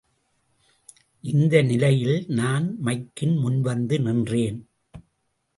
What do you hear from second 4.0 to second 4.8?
நின்றேன்.